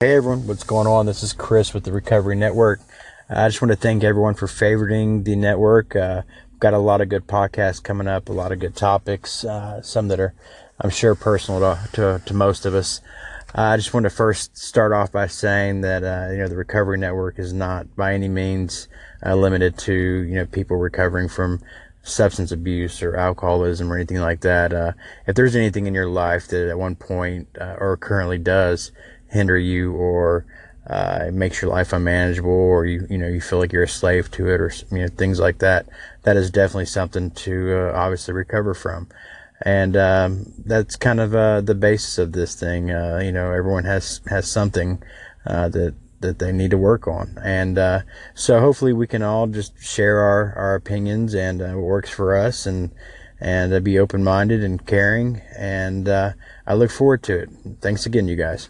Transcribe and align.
Hey 0.00 0.16
everyone, 0.16 0.46
what's 0.46 0.62
going 0.62 0.86
on? 0.86 1.06
This 1.06 1.22
is 1.22 1.32
Chris 1.32 1.72
with 1.72 1.84
the 1.84 1.90
Recovery 1.90 2.36
Network. 2.36 2.80
I 3.30 3.48
just 3.48 3.62
want 3.62 3.72
to 3.72 3.78
thank 3.78 4.04
everyone 4.04 4.34
for 4.34 4.46
favoriting 4.46 5.24
the 5.24 5.36
network. 5.36 5.96
Uh, 5.96 6.20
we've 6.52 6.60
got 6.60 6.74
a 6.74 6.78
lot 6.78 7.00
of 7.00 7.08
good 7.08 7.26
podcasts 7.26 7.82
coming 7.82 8.06
up, 8.06 8.28
a 8.28 8.32
lot 8.32 8.52
of 8.52 8.58
good 8.58 8.76
topics, 8.76 9.42
uh, 9.42 9.80
some 9.80 10.08
that 10.08 10.20
are, 10.20 10.34
I'm 10.78 10.90
sure, 10.90 11.14
personal 11.14 11.60
to, 11.60 11.88
to, 11.94 12.22
to 12.26 12.34
most 12.34 12.66
of 12.66 12.74
us. 12.74 13.00
Uh, 13.56 13.62
I 13.62 13.78
just 13.78 13.94
want 13.94 14.04
to 14.04 14.10
first 14.10 14.54
start 14.58 14.92
off 14.92 15.12
by 15.12 15.28
saying 15.28 15.80
that, 15.80 16.04
uh, 16.04 16.30
you 16.30 16.40
know, 16.40 16.48
the 16.48 16.58
Recovery 16.58 16.98
Network 16.98 17.38
is 17.38 17.54
not 17.54 17.96
by 17.96 18.12
any 18.12 18.28
means 18.28 18.88
uh, 19.24 19.34
limited 19.34 19.78
to, 19.78 19.94
you 19.94 20.34
know, 20.34 20.44
people 20.44 20.76
recovering 20.76 21.30
from 21.30 21.62
substance 22.02 22.52
abuse 22.52 23.02
or 23.02 23.16
alcoholism 23.16 23.90
or 23.90 23.96
anything 23.96 24.20
like 24.20 24.42
that. 24.42 24.74
Uh, 24.74 24.92
if 25.26 25.34
there's 25.34 25.56
anything 25.56 25.86
in 25.86 25.94
your 25.94 26.06
life 26.06 26.48
that 26.48 26.68
at 26.68 26.78
one 26.78 26.96
point 26.96 27.48
or 27.58 27.96
currently 27.96 28.36
does, 28.36 28.92
hinder 29.28 29.58
you 29.58 29.92
or 29.92 30.46
uh, 30.88 31.24
it 31.26 31.34
makes 31.34 31.60
your 31.60 31.70
life 31.70 31.92
unmanageable 31.92 32.50
or 32.50 32.86
you 32.86 33.06
you 33.10 33.18
know 33.18 33.26
you 33.26 33.40
feel 33.40 33.58
like 33.58 33.72
you're 33.72 33.82
a 33.82 33.88
slave 33.88 34.30
to 34.30 34.48
it 34.48 34.60
or 34.60 34.70
you 34.92 34.98
know 34.98 35.08
things 35.08 35.40
like 35.40 35.58
that. 35.58 35.86
That 36.22 36.36
is 36.36 36.50
definitely 36.50 36.86
something 36.86 37.32
to 37.32 37.88
uh, 37.88 37.92
obviously 37.94 38.34
recover 38.34 38.72
from. 38.72 39.08
And 39.62 39.96
um, 39.96 40.52
that's 40.64 40.96
kind 40.96 41.18
of 41.18 41.34
uh, 41.34 41.62
the 41.62 41.74
basis 41.74 42.18
of 42.18 42.32
this 42.32 42.54
thing. 42.54 42.90
Uh, 42.92 43.20
you 43.22 43.32
know 43.32 43.50
everyone 43.50 43.84
has 43.84 44.20
has 44.28 44.48
something 44.50 45.02
uh, 45.44 45.68
that 45.70 45.94
that 46.20 46.38
they 46.38 46.52
need 46.52 46.70
to 46.70 46.78
work 46.78 47.08
on. 47.08 47.36
And 47.42 47.78
uh, 47.78 48.02
so 48.34 48.60
hopefully 48.60 48.92
we 48.92 49.08
can 49.08 49.22
all 49.22 49.48
just 49.48 49.76
share 49.80 50.20
our 50.20 50.54
our 50.54 50.74
opinions 50.76 51.34
and 51.34 51.58
what 51.60 51.78
works 51.78 52.10
for 52.10 52.36
us 52.36 52.64
and 52.64 52.92
and 53.40 53.82
be 53.82 53.98
open 53.98 54.22
minded 54.22 54.62
and 54.62 54.86
caring. 54.86 55.42
And 55.58 56.08
I 56.08 56.74
look 56.74 56.92
forward 56.92 57.24
to 57.24 57.36
it. 57.40 57.50
Thanks 57.80 58.06
again 58.06 58.28
you 58.28 58.36
guys 58.36 58.68